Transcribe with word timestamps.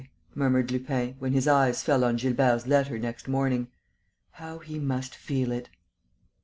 murmured 0.33 0.71
Lupin, 0.71 1.13
when 1.19 1.31
his 1.33 1.47
eyes 1.47 1.83
fell 1.83 2.03
on 2.03 2.15
Gilbert's 2.15 2.65
letter 2.65 2.97
next 2.97 3.27
morning. 3.27 3.67
"How 4.31 4.57
he 4.57 4.79
must 4.79 5.13
feel 5.13 5.51
it!" 5.51 5.69